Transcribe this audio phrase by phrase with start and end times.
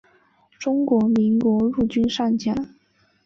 [0.57, 2.73] 中华民国陆军上将。